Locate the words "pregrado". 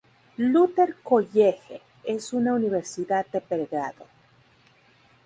3.39-4.07